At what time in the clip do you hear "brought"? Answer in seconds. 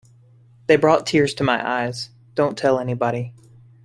0.77-1.05